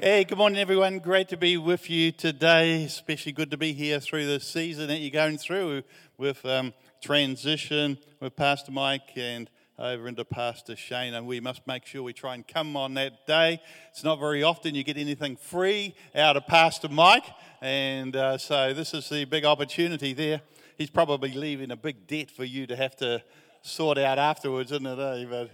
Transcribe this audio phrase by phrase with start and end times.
[0.00, 1.00] Hey, good morning, everyone.
[1.00, 2.84] Great to be with you today.
[2.84, 5.82] Especially good to be here through the season that you're going through
[6.16, 6.72] with um,
[7.02, 11.14] transition with Pastor Mike and over into Pastor Shane.
[11.14, 13.60] And we must make sure we try and come on that day.
[13.90, 17.26] It's not very often you get anything free out of Pastor Mike.
[17.60, 20.42] And uh, so this is the big opportunity there.
[20.76, 23.20] He's probably leaving a big debt for you to have to
[23.62, 24.96] sort out afterwards, isn't it?
[24.96, 25.26] Eh?
[25.28, 25.50] But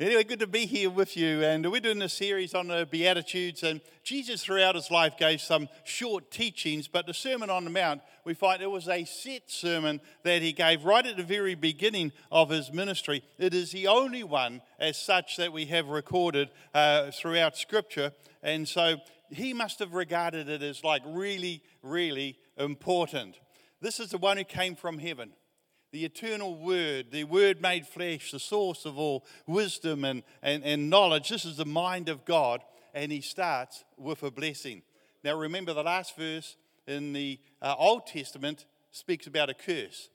[0.00, 1.44] Anyway, good to be here with you.
[1.44, 3.62] And we're doing a series on the Beatitudes.
[3.62, 6.88] And Jesus, throughout his life, gave some short teachings.
[6.88, 10.52] But the Sermon on the Mount, we find it was a set sermon that he
[10.52, 13.22] gave right at the very beginning of his ministry.
[13.38, 18.12] It is the only one, as such, that we have recorded uh, throughout Scripture.
[18.42, 18.96] And so
[19.28, 23.38] he must have regarded it as like really, really important.
[23.82, 25.32] This is the one who came from heaven
[25.92, 30.90] the eternal Word, the Word made flesh, the source of all wisdom and, and, and
[30.90, 31.28] knowledge.
[31.28, 32.62] This is the mind of God,
[32.94, 34.82] and He starts with a blessing.
[35.22, 40.08] Now, remember the last verse in the uh, Old Testament speaks about a curse.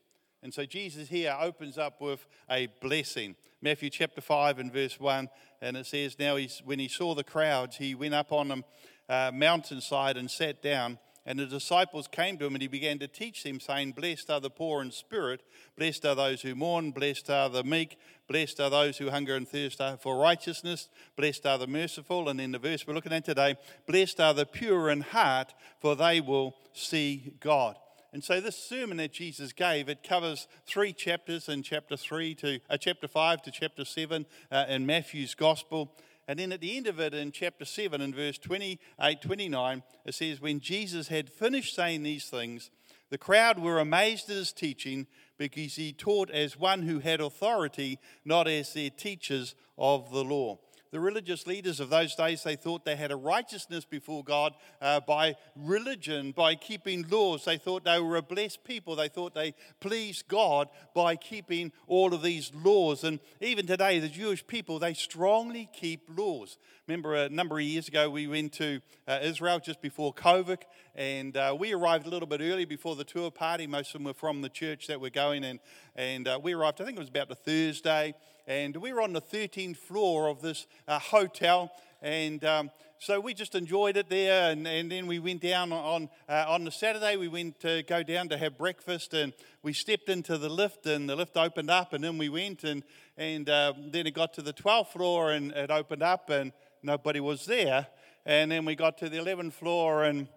[0.44, 3.36] And so Jesus here opens up with a blessing.
[3.62, 5.30] Matthew chapter 5 and verse 1,
[5.62, 8.64] and it says, Now he's, when he saw the crowds, he went up on a
[9.10, 11.00] uh, mountainside and sat down.
[11.28, 14.40] And the disciples came to him, and he began to teach them, saying, Blessed are
[14.40, 15.42] the poor in spirit,
[15.78, 19.46] blessed are those who mourn, blessed are the meek, blessed are those who hunger and
[19.46, 22.30] thirst for righteousness, blessed are the merciful.
[22.30, 25.98] And in the verse we're looking at today, blessed are the pure in heart, for
[25.98, 27.76] they will see God.
[28.14, 32.62] And so this sermon that Jesus gave, it covers three chapters in chapter three to
[32.70, 35.92] uh, chapter five to chapter seven uh, in Matthew's gospel.
[36.28, 40.14] And then at the end of it, in chapter 7, in verse 28 29, it
[40.14, 42.70] says, When Jesus had finished saying these things,
[43.10, 48.00] the crowd were amazed at his teaching because he taught as one who had authority,
[48.26, 50.60] not as their teachers of the law
[50.98, 55.00] the religious leaders of those days, they thought they had a righteousness before God uh,
[55.00, 57.46] by religion, by keeping laws.
[57.46, 58.96] They thought they were a blessed people.
[58.96, 63.04] They thought they pleased God by keeping all of these laws.
[63.04, 66.58] And even today, the Jewish people, they strongly keep laws.
[66.88, 70.64] Remember, a number of years ago, we went to uh, Israel just before COVID,
[70.98, 73.68] and uh, we arrived a little bit early before the tour party.
[73.68, 75.60] Most of them were from the church that we're going, and,
[75.96, 78.14] and uh, we arrived, I think it was about the Thursday
[78.48, 81.70] and we were on the 13th floor of this uh, hotel,
[82.02, 84.52] and um, so we just enjoyed it there.
[84.52, 87.18] And, and then we went down on uh, on the Saturday.
[87.18, 89.34] We went to go down to have breakfast, and
[89.64, 92.84] we stepped into the lift, and the lift opened up, and then we went, and
[93.18, 97.20] and uh, then it got to the 12th floor, and it opened up, and nobody
[97.20, 97.88] was there.
[98.26, 100.28] And then we got to the 11th floor, and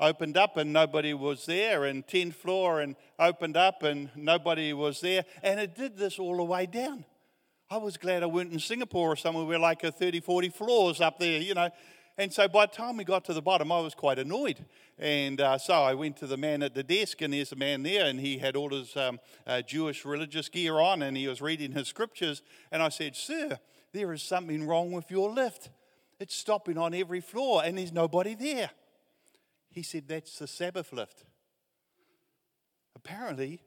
[0.00, 5.00] opened up and nobody was there, and 10th floor and opened up and nobody was
[5.00, 5.24] there.
[5.42, 7.04] And it did this all the way down.
[7.70, 11.00] I was glad I weren't in Singapore or somewhere where like a 30, 40 floors
[11.00, 11.70] up there, you know.
[12.18, 14.64] And so by the time we got to the bottom, I was quite annoyed.
[14.98, 17.82] And uh, so I went to the man at the desk, and there's a man
[17.82, 21.42] there, and he had all his um, uh, Jewish religious gear on, and he was
[21.42, 22.40] reading his scriptures.
[22.72, 23.58] And I said, Sir,
[23.92, 25.68] there is something wrong with your lift.
[26.18, 28.70] It's stopping on every floor, and there's nobody there.
[29.76, 31.26] He said, That's the Sabbath lift.
[32.94, 33.60] Apparently,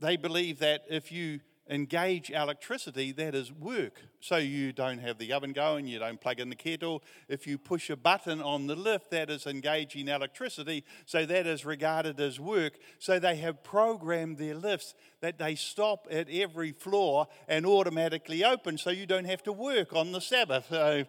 [0.00, 1.38] they believe that if you
[1.70, 4.00] engage electricity, that is work.
[4.18, 7.04] So you don't have the oven going, you don't plug in the kettle.
[7.28, 10.82] If you push a button on the lift, that is engaging electricity.
[11.06, 12.72] So that is regarded as work.
[12.98, 18.76] So they have programmed their lifts that they stop at every floor and automatically open
[18.76, 20.66] so you don't have to work on the Sabbath.
[20.74, 21.04] So,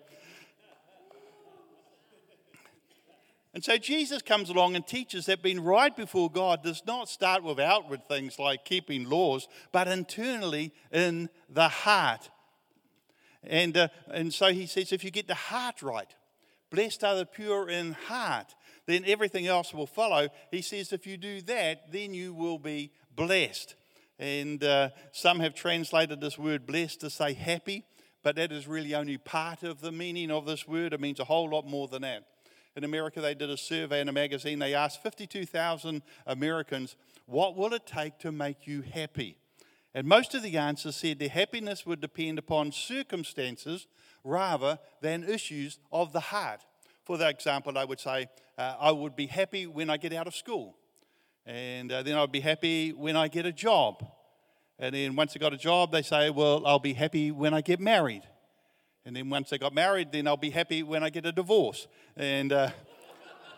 [3.55, 7.41] And so Jesus comes along and teaches that being right before God does not start
[7.41, 12.29] with outward things like keeping laws, but internally in the heart.
[13.45, 16.13] And, uh, and so he says, if you get the heart right,
[16.69, 18.53] blessed are the pure in heart,
[18.87, 20.27] then everything else will follow.
[20.51, 23.75] He says, if you do that, then you will be blessed.
[24.19, 27.85] And uh, some have translated this word blessed to say happy,
[28.21, 30.91] but that is really only part of the meaning of this word.
[30.91, 32.25] It means a whole lot more than that
[32.75, 34.59] in America, they did a survey in a magazine.
[34.59, 36.95] They asked 52,000 Americans,
[37.25, 39.37] What will it take to make you happy?
[39.93, 43.87] And most of the answers said their happiness would depend upon circumstances
[44.25, 46.65] rather than issues of the heart.
[47.05, 48.27] For that example, I would say,
[48.57, 50.75] uh, I would be happy when I get out of school.
[51.45, 54.05] And uh, then I'd be happy when I get a job.
[54.77, 57.61] And then once I got a job, they say, Well, I'll be happy when I
[57.61, 58.23] get married.
[59.05, 61.87] And then once they got married, then I'll be happy when I get a divorce.
[62.17, 62.71] And uh,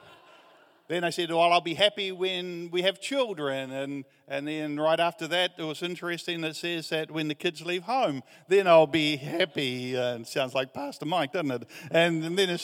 [0.89, 3.71] then I said, Well, I'll be happy when we have children.
[3.71, 7.65] And, and then right after that, it was interesting that says that when the kids
[7.65, 9.95] leave home, then I'll be happy.
[9.95, 11.63] Uh, sounds like Pastor Mike, doesn't it?
[11.91, 12.59] And, and then.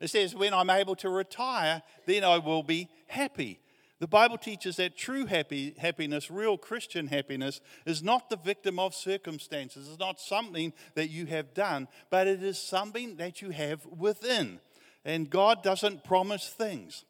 [0.00, 3.60] It says, when I'm able to retire, then I will be happy.
[4.00, 8.94] The Bible teaches that true happy, happiness, real Christian happiness, is not the victim of
[8.94, 9.88] circumstances.
[9.88, 14.60] It's not something that you have done, but it is something that you have within.
[15.04, 17.04] And God doesn't promise things.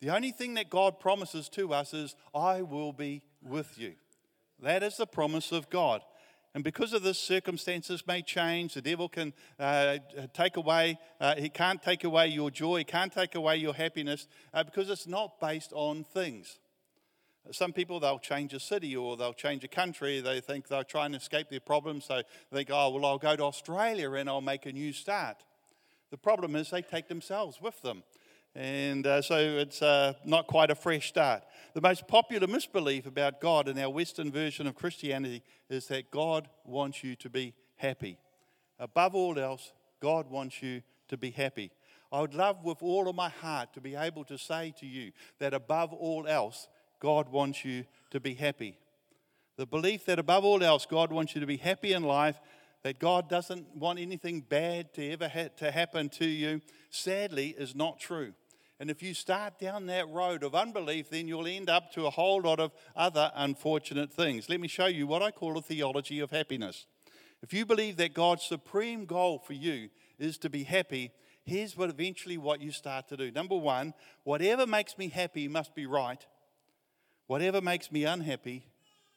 [0.00, 3.94] The only thing that God promises to us is, I will be with you.
[4.62, 6.00] That is the promise of God.
[6.54, 8.74] And because of this, circumstances may change.
[8.74, 9.98] The devil can uh,
[10.34, 14.26] take away, uh, he can't take away your joy, he can't take away your happiness
[14.52, 16.58] uh, because it's not based on things.
[17.52, 20.20] Some people, they'll change a city or they'll change a country.
[20.20, 22.04] They think they'll try and escape their problems.
[22.04, 25.36] So they think, oh, well, I'll go to Australia and I'll make a new start.
[26.10, 28.02] The problem is they take themselves with them.
[28.54, 31.44] And uh, so it's uh, not quite a fresh start.
[31.74, 36.48] The most popular misbelief about God in our Western version of Christianity is that God
[36.64, 38.18] wants you to be happy.
[38.78, 41.70] Above all else, God wants you to be happy.
[42.12, 45.12] I would love with all of my heart to be able to say to you
[45.38, 46.66] that above all else,
[46.98, 48.76] God wants you to be happy.
[49.56, 52.40] The belief that above all else, God wants you to be happy in life,
[52.82, 56.60] that God doesn't want anything bad to ever ha- to happen to you,
[56.90, 58.32] sadly, is not true.
[58.78, 62.10] And if you start down that road of unbelief, then you'll end up to a
[62.10, 64.48] whole lot of other unfortunate things.
[64.48, 66.86] Let me show you what I call a theology of happiness.
[67.42, 71.10] If you believe that God's supreme goal for you is to be happy,
[71.44, 73.30] here's what eventually what you start to do.
[73.30, 73.92] Number one,
[74.24, 76.24] whatever makes me happy must be right.
[77.26, 78.64] Whatever makes me unhappy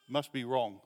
[0.10, 0.82] must be wrong.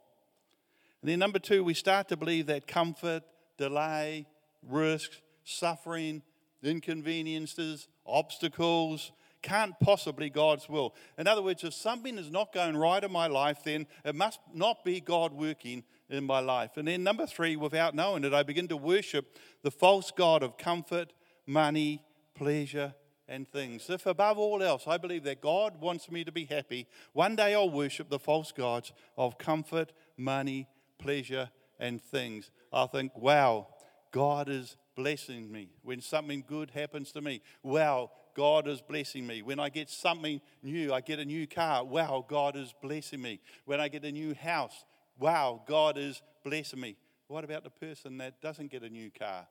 [1.01, 3.23] And then number two, we start to believe that comfort,
[3.57, 4.27] delay,
[4.63, 6.23] risks, suffering,
[6.63, 9.11] inconveniences, obstacles,
[9.43, 10.95] can't possibly God's will.
[11.17, 14.39] In other words, if something is not going right in my life, then it must
[14.53, 16.71] not be God working in my life.
[16.75, 20.57] And then, number three, without knowing it, I begin to worship the false God of
[20.57, 21.13] comfort,
[21.45, 22.01] money,
[22.35, 22.93] pleasure,
[23.27, 23.89] and things.
[23.89, 27.53] If above all else I believe that God wants me to be happy, one day
[27.53, 30.67] I'll worship the false gods of comfort, money,
[30.99, 31.49] pleasure,
[31.79, 32.51] and things.
[32.71, 33.67] I'll think, wow,
[34.11, 35.69] God is blessing me.
[35.83, 39.41] When something good happens to me, wow, God is blessing me.
[39.41, 43.39] When I get something new, I get a new car, wow, God is blessing me.
[43.65, 44.85] When I get a new house,
[45.19, 46.97] wow, God is blessing me.
[47.27, 49.47] What about the person that doesn't get a new car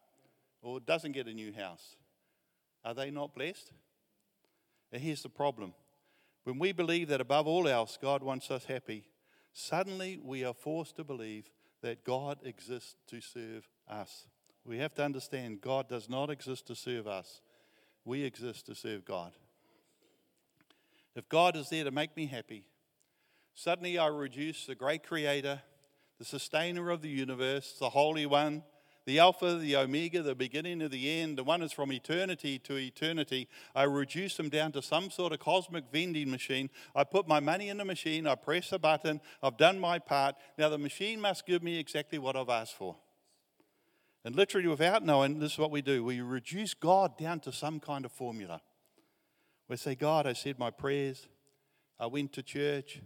[0.62, 1.96] or doesn't get a new house?
[2.84, 3.72] Are they not blessed?
[4.92, 5.74] And here's the problem
[6.44, 9.04] when we believe that above all else God wants us happy,
[9.56, 11.50] suddenly we are forced to believe
[11.80, 14.26] that God exists to serve us.
[14.66, 17.40] We have to understand God does not exist to serve us,
[18.04, 19.32] we exist to serve God.
[21.14, 22.66] If God is there to make me happy,
[23.54, 25.62] suddenly I reduce the great creator,
[26.18, 28.62] the sustainer of the universe, the Holy One,
[29.06, 32.76] the Alpha, the Omega, the beginning of the end, the one is from eternity to
[32.76, 33.48] eternity.
[33.74, 36.70] I reduce them down to some sort of cosmic vending machine.
[36.94, 40.34] I put my money in the machine, I press a button, I've done my part.
[40.58, 42.96] Now the machine must give me exactly what I've asked for.
[44.24, 47.78] And literally, without knowing, this is what we do we reduce God down to some
[47.78, 48.60] kind of formula.
[49.68, 51.28] We say, God, I said my prayers,
[51.98, 53.00] I went to church,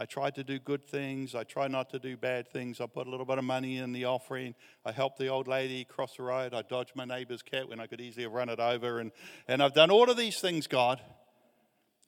[0.00, 3.08] I tried to do good things, I try not to do bad things, I put
[3.08, 4.54] a little bit of money in the offering,
[4.84, 7.88] I helped the old lady cross the road, I dodged my neighbor's cat when I
[7.88, 9.10] could easily have run it over, and,
[9.48, 11.00] and I've done all of these things, God.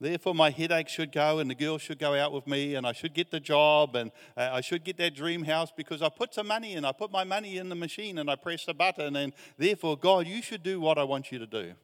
[0.01, 2.93] Therefore, my headache should go, and the girl should go out with me, and I
[2.93, 6.33] should get the job, and uh, I should get that dream house because I put
[6.33, 6.87] some money in.
[6.87, 10.27] I put my money in the machine, and I press the button, and therefore, God,
[10.27, 11.75] you should do what I want you to do.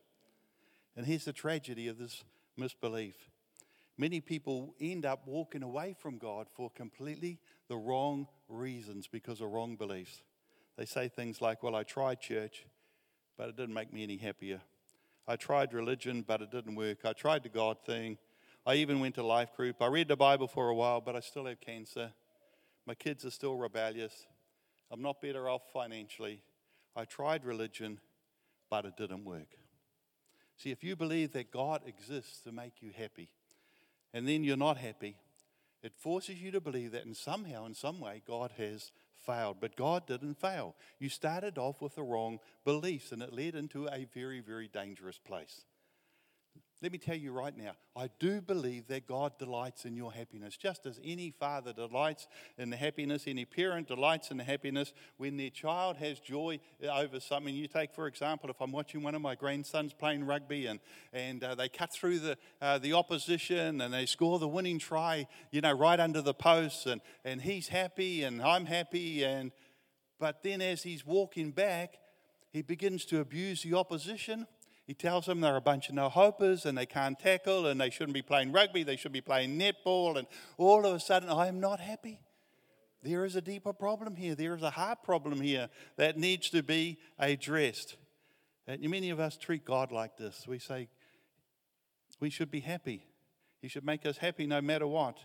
[0.97, 2.25] And here's the tragedy of this
[2.57, 3.17] misbelief
[3.99, 7.38] many people end up walking away from God for completely
[7.69, 10.23] the wrong reasons because of wrong beliefs.
[10.76, 12.67] They say things like, Well, I tried church,
[13.37, 14.61] but it didn't make me any happier.
[15.29, 17.05] I tried religion, but it didn't work.
[17.05, 18.19] I tried the God thing.
[18.65, 19.81] I even went to life group.
[19.81, 22.12] I read the Bible for a while, but I still have cancer.
[22.87, 24.26] My kids are still rebellious.
[24.91, 26.43] I'm not better off financially.
[26.95, 28.00] I tried religion,
[28.71, 29.57] but it didn't work.
[30.57, 33.29] See, if you believe that God exists to make you happy,
[34.17, 35.15] and then you're not happy,
[35.83, 38.91] it forces you to believe that in somehow, in some way, God has
[39.27, 39.59] failed.
[39.61, 40.75] But God didn't fail.
[40.99, 45.19] You started off with the wrong beliefs, and it led into a very, very dangerous
[45.19, 45.67] place.
[46.83, 50.59] Let me tell you right now, I do believe that God delights in your happiness,
[50.59, 52.28] just as any father delights
[52.59, 57.18] in the happiness, any parent delights in the happiness when their child has joy over
[57.18, 57.54] something.
[57.54, 60.78] You take, for example, if I'm watching one of my grandsons playing rugby and,
[61.14, 65.26] and uh, they cut through the, uh, the opposition and they score the winning try,
[65.50, 69.25] you know, right under the post, and, and he's happy and I'm happy.
[69.25, 69.50] And,
[70.21, 71.95] but then as he's walking back,
[72.52, 74.47] he begins to abuse the opposition
[74.87, 77.90] He tells them they're a bunch of no hopers and they can't tackle and they
[77.90, 80.16] shouldn't be playing rugby, they should be playing netball.
[80.16, 80.28] And
[80.59, 82.21] all of a sudden, I am not happy.
[83.02, 84.35] There is a deeper problem here.
[84.35, 87.97] There is a heart problem here that needs to be addressed.
[88.66, 90.47] And many of us treat God like this.
[90.47, 90.88] We say,
[92.21, 93.05] we should be happy.
[93.61, 95.19] He should make us happy no matter what.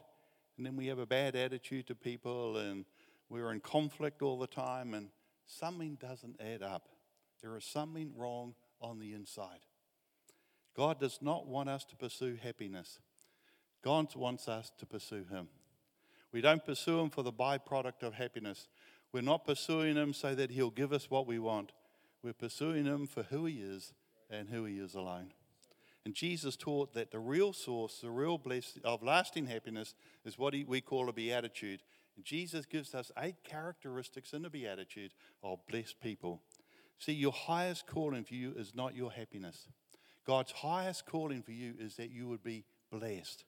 [0.57, 2.85] And then we have a bad attitude to people and
[3.29, 5.09] we're in conflict all the time and
[5.45, 6.89] something doesn't add up.
[7.41, 9.59] There is something wrong on the inside.
[10.75, 12.99] God does not want us to pursue happiness.
[13.83, 15.47] God wants us to pursue Him.
[16.31, 18.67] We don't pursue Him for the byproduct of happiness.
[19.11, 21.71] We're not pursuing Him so that He'll give us what we want.
[22.23, 23.93] We're pursuing Him for who He is
[24.29, 25.33] and who He is alone.
[26.05, 29.93] And Jesus taught that the real source, the real bliss of lasting happiness,
[30.25, 31.83] is what we call a beatitude.
[32.15, 35.11] And Jesus gives us eight characteristics in the beatitude
[35.43, 36.41] of blessed people.
[36.99, 39.67] See, your highest calling for you is not your happiness.
[40.25, 43.43] God's highest calling for you is that you would be blessed.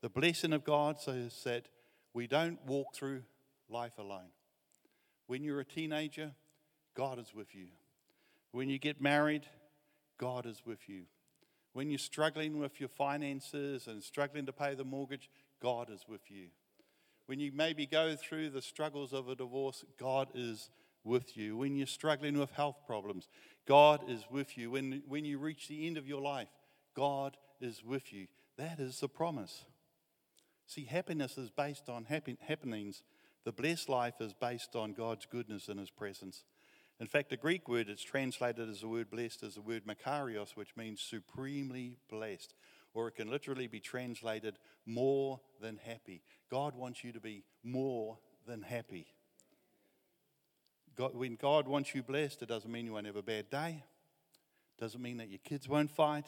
[0.00, 1.68] The blessing of God says that
[2.14, 3.22] we don't walk through
[3.68, 4.30] life alone.
[5.26, 6.32] When you're a teenager,
[6.94, 7.66] God is with you.
[8.52, 9.46] When you get married,
[10.16, 11.02] God is with you.
[11.74, 15.28] When you're struggling with your finances and struggling to pay the mortgage,
[15.60, 16.46] God is with you.
[17.26, 20.70] When you maybe go through the struggles of a divorce, God is
[21.04, 21.56] with you.
[21.56, 23.28] When you're struggling with health problems,
[23.66, 24.70] God is with you.
[24.70, 26.48] When, when you reach the end of your life,
[26.94, 28.26] God is with you.
[28.56, 29.64] That is the promise.
[30.66, 33.02] See, happiness is based on happy, happenings.
[33.44, 36.44] The blessed life is based on God's goodness and His presence.
[37.00, 40.56] In fact, the Greek word that's translated as the word blessed is the word makarios,
[40.56, 42.54] which means supremely blessed.
[42.92, 46.22] Or it can literally be translated more than happy.
[46.50, 49.06] God wants you to be more than happy.
[50.98, 53.84] God, when God wants you blessed, it doesn't mean you won't have a bad day.
[54.80, 56.26] Doesn't mean that your kids won't fight.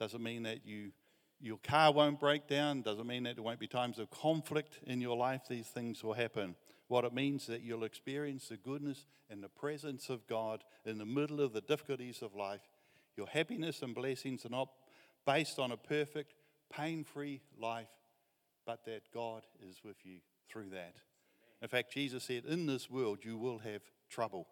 [0.00, 0.92] Doesn't mean that you,
[1.38, 2.80] your car won't break down.
[2.80, 5.42] Doesn't mean that there won't be times of conflict in your life.
[5.46, 6.54] These things will happen.
[6.88, 10.96] What it means is that you'll experience the goodness and the presence of God in
[10.96, 12.62] the middle of the difficulties of life.
[13.18, 14.70] Your happiness and blessings are not
[15.26, 16.32] based on a perfect,
[16.74, 17.90] pain free life,
[18.64, 20.94] but that God is with you through that.
[21.62, 24.48] In fact, Jesus said, In this world you will have trouble.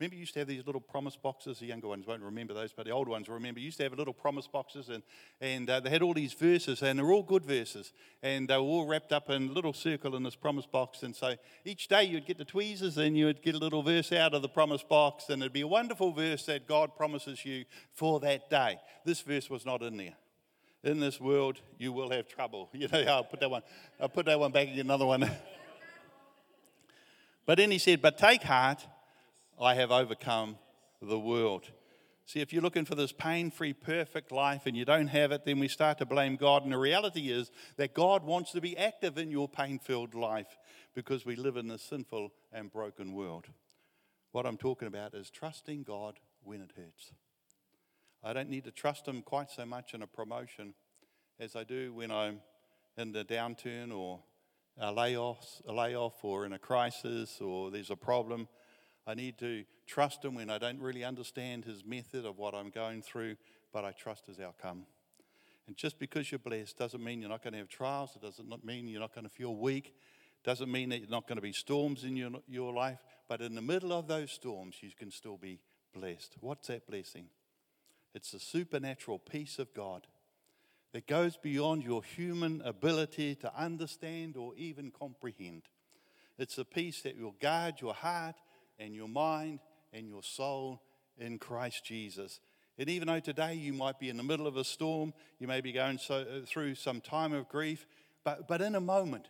[0.00, 1.58] Remember, you used to have these little promise boxes.
[1.58, 3.60] The younger ones won't remember those, but the old ones will remember.
[3.60, 5.02] You used to have little promise boxes, and,
[5.42, 7.92] and uh, they had all these verses, and they're all good verses.
[8.22, 11.02] And they were all wrapped up in a little circle in this promise box.
[11.02, 11.34] And so
[11.66, 14.40] each day you'd get the tweezers, and you would get a little verse out of
[14.40, 18.48] the promise box, and it'd be a wonderful verse that God promises you for that
[18.48, 18.78] day.
[19.04, 20.14] This verse was not in there.
[20.82, 22.70] In this world, you will have trouble.
[22.74, 23.62] You know, I'll put that one,
[24.00, 25.30] I'll put that one back and get another one.
[27.46, 28.86] but then he said, But take heart
[29.60, 30.56] I have overcome
[31.02, 31.70] the world.
[32.24, 35.44] See, if you're looking for this pain free, perfect life and you don't have it,
[35.44, 36.62] then we start to blame God.
[36.62, 40.56] And the reality is that God wants to be active in your pain filled life
[40.94, 43.48] because we live in this sinful and broken world.
[44.32, 47.12] What I'm talking about is trusting God when it hurts.
[48.22, 50.74] I don't need to trust Him quite so much in a promotion
[51.38, 52.40] as I do when I'm
[52.96, 54.20] in the downturn or
[54.80, 58.48] a layoff, a layoff or in a crisis or there's a problem.
[59.06, 62.70] I need to trust Him when I don't really understand His method of what I'm
[62.70, 63.36] going through,
[63.72, 64.86] but I trust His outcome.
[65.66, 68.16] And just because you're blessed doesn't mean you're not going to have trials.
[68.16, 69.88] It doesn't mean you're not going to feel weak.
[69.88, 73.00] It Doesn't mean that you're not going to be storms in your, your life.
[73.28, 75.60] But in the middle of those storms, you can still be
[75.94, 76.36] blessed.
[76.40, 77.26] What's that blessing?
[78.14, 80.06] It's the supernatural peace of God
[80.92, 85.62] that goes beyond your human ability to understand or even comprehend.
[86.38, 88.36] It's a peace that will guard your heart
[88.78, 89.60] and your mind
[89.92, 90.80] and your soul
[91.18, 92.40] in Christ Jesus.
[92.78, 95.60] And even though today you might be in the middle of a storm, you may
[95.60, 97.86] be going so, uh, through some time of grief,
[98.24, 99.28] but, but in a moment,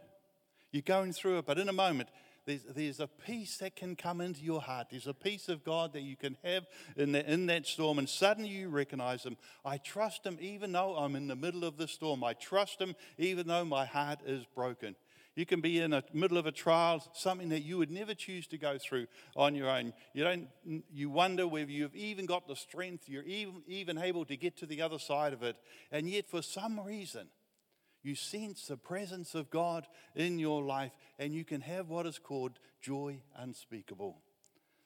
[0.71, 2.09] you're going through it, but in a moment,
[2.47, 4.88] there's, there's a peace that can come into your heart.
[4.90, 6.66] There's a peace of God that you can have
[6.97, 9.37] in, the, in that storm, and suddenly you recognize Him.
[9.64, 12.25] I trust Him even though I'm in the middle of the storm.
[12.25, 14.97] I trust Him even though my heart is broken.
[15.37, 18.47] You can be in the middle of a trial, something that you would never choose
[18.49, 19.06] to go through
[19.37, 19.92] on your own.
[20.12, 20.49] You don't.
[20.92, 23.09] You wonder whether you've even got the strength.
[23.09, 25.56] You're even even able to get to the other side of it,
[25.92, 27.28] and yet for some reason,
[28.02, 32.19] you sense the presence of God in your life, and you can have what is
[32.19, 34.19] called joy unspeakable.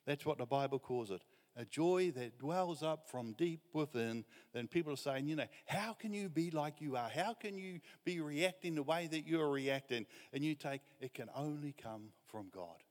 [0.07, 1.23] That's what the Bible calls it
[1.57, 5.93] a joy that dwells up from deep within, then people are saying, you know, how
[5.93, 7.09] can you be like you are?
[7.09, 10.07] How can you be reacting the way that you're reacting?
[10.33, 12.83] And you take, it can only come from God.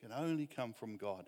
[0.00, 1.26] It can only come from God.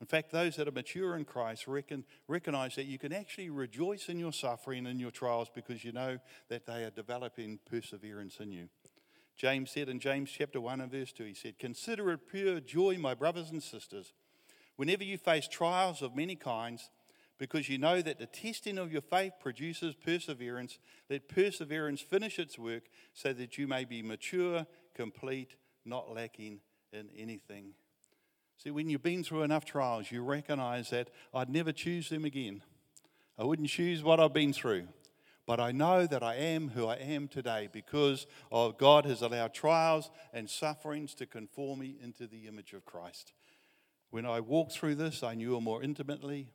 [0.00, 4.08] In fact, those that are mature in Christ reckon, recognize that you can actually rejoice
[4.08, 8.50] in your suffering and your trials because you know that they are developing perseverance in
[8.50, 8.68] you.
[9.36, 12.96] James said in James chapter 1 and verse 2, he said, Consider it pure joy,
[12.98, 14.12] my brothers and sisters,
[14.76, 16.90] whenever you face trials of many kinds,
[17.38, 20.78] because you know that the testing of your faith produces perseverance.
[21.08, 22.82] Let perseverance finish its work
[23.14, 26.60] so that you may be mature, complete, not lacking
[26.92, 27.72] in anything.
[28.62, 32.62] See, when you've been through enough trials, you recognize that I'd never choose them again.
[33.38, 34.88] I wouldn't choose what I've been through.
[35.46, 39.54] But I know that I am who I am today because of God has allowed
[39.54, 43.32] trials and sufferings to conform me into the image of Christ.
[44.10, 46.50] When I walked through this, I knew Him more intimately,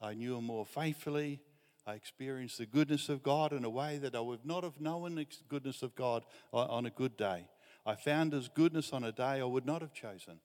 [0.00, 1.40] I knew Him more faithfully.
[1.84, 5.16] I experienced the goodness of God in a way that I would not have known
[5.16, 7.48] the goodness of God uh, on a good day.
[7.84, 10.38] I found His goodness on a day I would not have chosen.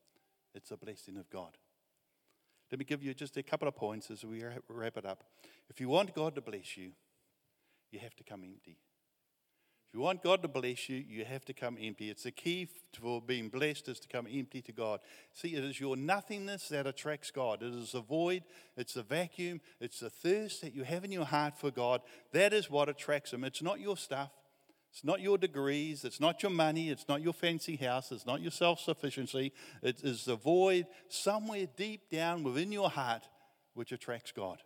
[0.58, 1.56] It's a blessing of God.
[2.72, 5.24] Let me give you just a couple of points as we wrap it up.
[5.70, 6.92] If you want God to bless you,
[7.92, 8.78] you have to come empty.
[9.88, 12.10] If you want God to bless you, you have to come empty.
[12.10, 12.68] It's the key
[13.00, 15.00] for being blessed is to come empty to God.
[15.32, 17.64] See, it is your nothingness that attracts God.
[17.64, 18.44] It is the void,
[18.76, 22.02] it's the vacuum, it's the thirst that you have in your heart for God.
[22.34, 23.46] That is what attracts Him.
[23.46, 24.32] It's not your stuff,
[24.91, 28.41] it's not your degrees, it's not your money, it's not your fancy house, it's not
[28.41, 29.53] your self sufficiency.
[29.84, 33.27] It is the void somewhere deep down within your heart
[33.74, 34.63] which attracts God.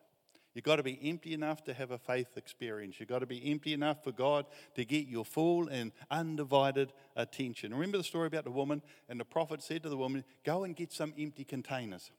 [0.53, 2.99] You've got to be empty enough to have a faith experience.
[2.99, 7.73] You've got to be empty enough for God to get your full and undivided attention.
[7.73, 10.75] Remember the story about the woman, and the prophet said to the woman, Go and
[10.75, 12.11] get some empty containers.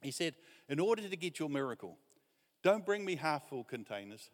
[0.00, 0.34] He said,
[0.68, 1.98] In order to get your miracle,
[2.62, 4.30] don't bring me half full containers.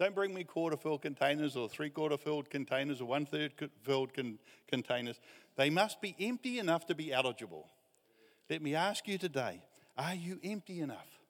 [0.00, 3.52] Don't bring me quarter filled containers or three quarter filled containers or one third
[3.82, 5.20] filled con- containers.
[5.56, 7.68] They must be empty enough to be eligible.
[8.48, 9.60] Let me ask you today
[9.98, 11.20] are you empty enough?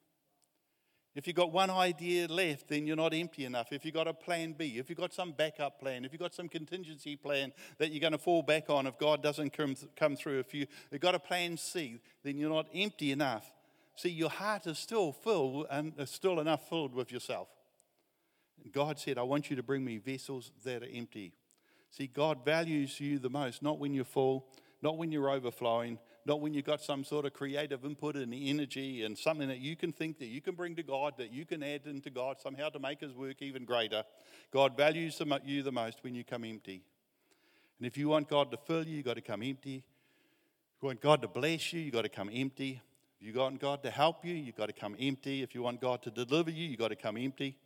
[1.15, 3.73] If you've got one idea left, then you're not empty enough.
[3.73, 6.33] If you've got a plan B, if you've got some backup plan, if you've got
[6.33, 10.15] some contingency plan that you're going to fall back on if God doesn't come, come
[10.15, 13.51] through, if you, have got a plan C, then you're not empty enough.
[13.97, 17.49] See, your heart is still full and is still enough filled with yourself.
[18.71, 21.33] God said, I want you to bring me vessels that are empty.
[21.89, 24.47] See, God values you the most, not when you're full,
[24.81, 29.03] not when you're overflowing, not when you've got some sort of creative input and energy
[29.03, 31.63] and something that you can think that you can bring to God, that you can
[31.63, 34.03] add into God somehow to make His work even greater.
[34.51, 36.83] God values you the most when you come empty.
[37.79, 39.77] And if you want God to fill you, you've got to come empty.
[39.77, 42.81] If you want God to bless you, you've got to come empty.
[43.19, 45.41] If you want God to help you, you've got to come empty.
[45.41, 47.57] If you want God to deliver you, you've got to come empty.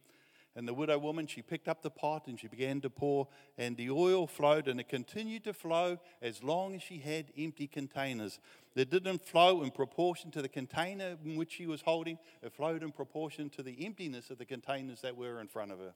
[0.57, 3.75] And the widow woman, she picked up the pot and she began to pour, and
[3.75, 8.39] the oil flowed, and it continued to flow as long as she had empty containers.
[8.73, 12.83] It didn't flow in proportion to the container in which she was holding, it flowed
[12.83, 15.93] in proportion to the emptiness of the containers that were in front of her.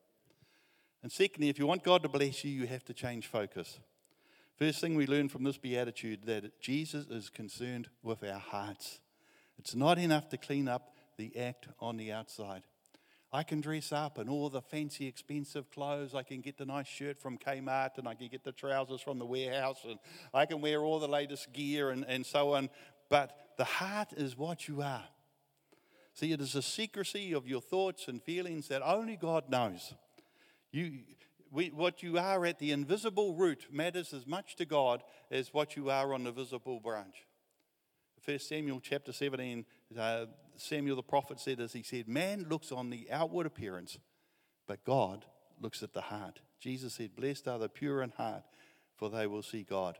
[1.02, 3.80] And secondly, if you want God to bless you, you have to change focus.
[4.58, 9.00] First thing we learn from this beatitude that Jesus is concerned with our hearts.
[9.58, 12.64] It's not enough to clean up the act on the outside.
[13.32, 16.16] I can dress up in all the fancy, expensive clothes.
[16.16, 19.20] I can get the nice shirt from Kmart and I can get the trousers from
[19.20, 20.00] the warehouse and
[20.34, 22.70] I can wear all the latest gear and, and so on.
[23.08, 25.04] But the heart is what you are.
[26.14, 29.94] See, it is a secrecy of your thoughts and feelings that only God knows.
[30.72, 31.00] You,
[31.52, 35.76] we, what you are at the invisible root matters as much to God as what
[35.76, 37.28] you are on the visible branch.
[38.22, 39.66] First Samuel chapter 17,
[39.98, 40.26] uh,
[40.56, 43.98] Samuel the prophet said as he said, Man looks on the outward appearance,
[44.68, 45.26] but God
[45.60, 46.40] looks at the heart.
[46.60, 48.44] Jesus said, Blessed are the pure in heart,
[48.96, 49.98] for they will see God.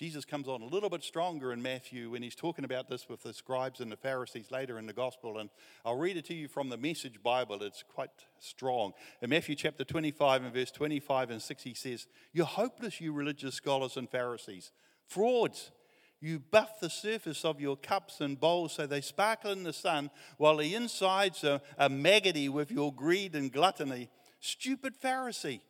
[0.00, 3.22] Jesus comes on a little bit stronger in Matthew when he's talking about this with
[3.22, 5.38] the scribes and the Pharisees later in the gospel.
[5.38, 5.50] And
[5.84, 7.62] I'll read it to you from the Message Bible.
[7.62, 8.92] It's quite strong.
[9.20, 13.54] In Matthew chapter 25 and verse 25 and 6, he says, You're hopeless, you religious
[13.54, 14.72] scholars and Pharisees,
[15.06, 15.70] frauds.
[16.20, 20.10] You buff the surface of your cups and bowls so they sparkle in the sun,
[20.36, 24.10] while the insides are, are maggoty with your greed and gluttony.
[24.40, 25.60] Stupid Pharisee.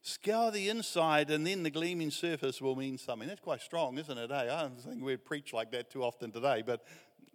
[0.00, 3.28] Scour the inside, and then the gleaming surface will mean something.
[3.28, 4.30] That's quite strong, isn't it?
[4.30, 4.34] Eh?
[4.34, 6.84] I don't think we preach like that too often today, but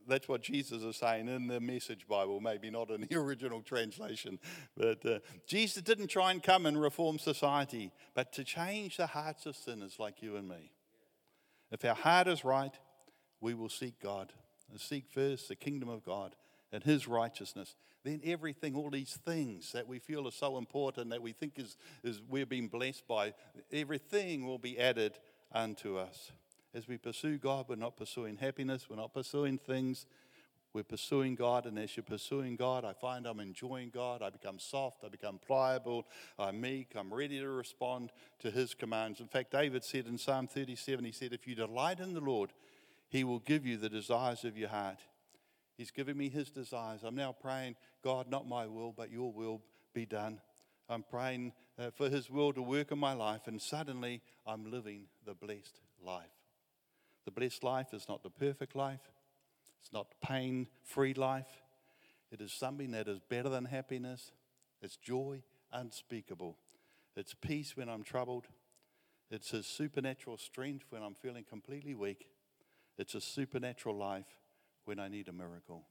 [0.07, 4.39] that's what Jesus is saying in the Message Bible, maybe not in the original translation.
[4.75, 9.45] But uh, Jesus didn't try and come and reform society, but to change the hearts
[9.45, 10.71] of sinners like you and me.
[11.73, 12.73] If our heart is right,
[13.41, 14.31] we will seek God
[14.69, 16.35] and seek first the kingdom of God
[16.71, 17.75] and his righteousness.
[18.03, 21.75] Then everything, all these things that we feel are so important that we think is,
[22.03, 23.33] is we're being blessed by,
[23.71, 25.17] everything will be added
[25.51, 26.31] unto us.
[26.75, 30.05] As we pursue God, we're not pursuing happiness, we're not pursuing things,
[30.73, 34.23] We're pursuing God, and as you're pursuing God, I find I'm enjoying God.
[34.23, 36.07] I become soft, I become pliable,
[36.39, 39.19] I'm meek, I'm ready to respond to His commands.
[39.19, 42.53] In fact, David said in Psalm 37, he said, If you delight in the Lord,
[43.07, 44.97] He will give you the desires of your heart.
[45.77, 47.01] He's given me His desires.
[47.03, 49.61] I'm now praying, God, not my will, but your will
[49.93, 50.41] be done.
[50.89, 55.03] I'm praying uh, for His will to work in my life, and suddenly I'm living
[55.23, 56.25] the blessed life.
[57.25, 59.11] The blessed life is not the perfect life,
[59.83, 61.61] it's not pain free life.
[62.31, 64.31] It is something that is better than happiness.
[64.81, 65.43] It's joy
[65.73, 66.55] unspeakable.
[67.17, 68.45] It's peace when I'm troubled.
[69.29, 72.29] It's His supernatural strength when I'm feeling completely weak.
[72.97, 74.39] It's a supernatural life
[74.85, 75.83] when I need a miracle.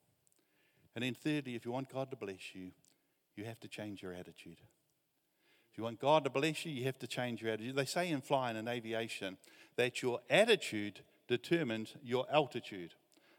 [0.96, 2.70] And then, thirdly, if you want God to bless you,
[3.36, 4.58] you have to change your attitude.
[5.70, 7.76] If you want God to bless you, you have to change your attitude.
[7.76, 9.36] They say in flying and aviation
[9.76, 12.94] that your attitude determines your altitude.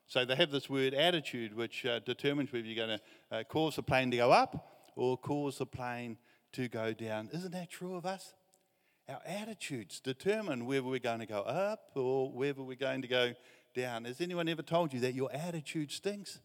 [0.07, 3.75] So they have this word attitude, which uh, determines whether you're going to uh, cause
[3.75, 6.17] the plane to go up or cause the plane
[6.53, 7.29] to go down.
[7.33, 8.33] Isn't that true of us?
[9.09, 13.33] Our attitudes determine whether we're going to go up or whether we're going to go
[13.75, 14.05] down.
[14.05, 16.39] Has anyone ever told you that your attitude stinks?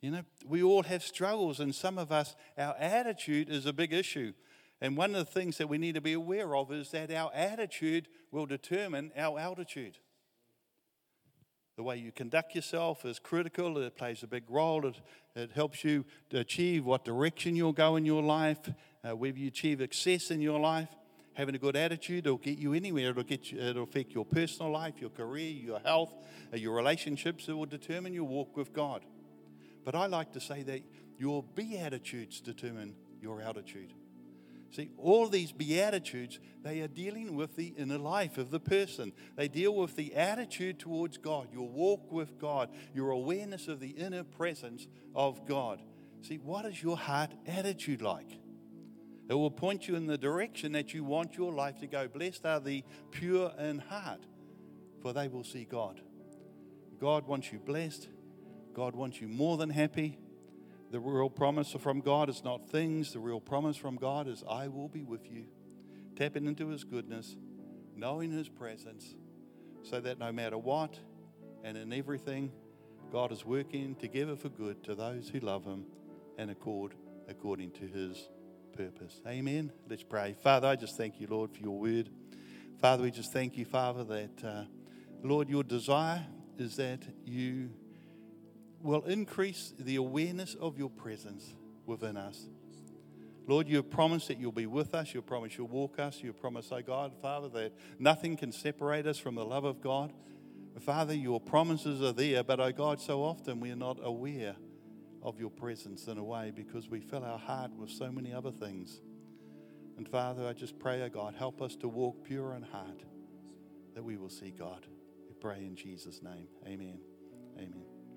[0.00, 3.92] You know, we all have struggles, and some of us, our attitude is a big
[3.92, 4.32] issue.
[4.80, 7.30] And one of the things that we need to be aware of is that our
[7.34, 9.98] attitude will determine our altitude.
[11.80, 13.78] The way you conduct yourself is critical.
[13.78, 14.84] It plays a big role.
[14.84, 15.00] It,
[15.34, 18.58] it helps you to achieve what direction you'll go in your life,
[19.02, 20.90] uh, whether you achieve success in your life.
[21.32, 23.08] Having a good attitude will get you anywhere.
[23.12, 26.12] It'll, get you, it'll affect your personal life, your career, your health,
[26.52, 27.48] uh, your relationships.
[27.48, 29.02] It will determine your walk with God.
[29.82, 30.82] But I like to say that
[31.16, 33.94] your beatitudes determine your altitude.
[34.70, 39.12] See, all these beatitudes, they are dealing with the inner life of the person.
[39.36, 43.90] They deal with the attitude towards God, your walk with God, your awareness of the
[43.90, 45.82] inner presence of God.
[46.22, 48.38] See, what is your heart attitude like?
[49.28, 52.06] It will point you in the direction that you want your life to go.
[52.06, 54.26] Blessed are the pure in heart,
[55.02, 56.00] for they will see God.
[57.00, 58.08] God wants you blessed.
[58.74, 60.18] God wants you more than happy.
[60.90, 63.12] The real promise from God is not things.
[63.12, 65.44] The real promise from God is, I will be with you.
[66.16, 67.36] Tapping into His goodness,
[67.94, 69.14] knowing His presence,
[69.82, 70.98] so that no matter what
[71.62, 72.50] and in everything,
[73.12, 75.84] God is working together for good to those who love Him
[76.38, 76.94] and accord
[77.28, 78.28] according to His
[78.76, 79.20] purpose.
[79.26, 79.72] Amen.
[79.88, 80.34] Let's pray.
[80.42, 82.10] Father, I just thank you, Lord, for your word.
[82.80, 84.64] Father, we just thank you, Father, that, uh,
[85.22, 86.26] Lord, your desire
[86.58, 87.70] is that you
[88.82, 91.54] will increase the awareness of your presence
[91.86, 92.46] within us.
[93.46, 95.12] Lord, you have promised that you'll be with us.
[95.12, 96.22] You promise you'll walk us.
[96.22, 100.12] You promise, oh God, Father, that nothing can separate us from the love of God.
[100.78, 104.54] Father, your promises are there, but oh God, so often we are not aware
[105.22, 108.52] of your presence in a way because we fill our heart with so many other
[108.52, 109.00] things.
[109.98, 113.02] And Father, I just pray, oh God, help us to walk pure in heart
[113.94, 114.86] that we will see God.
[115.28, 116.46] We pray in Jesus' name.
[116.66, 117.00] Amen.
[117.58, 117.89] Amen.